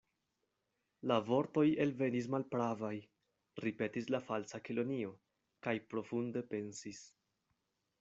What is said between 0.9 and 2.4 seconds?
"La vortoj elvenis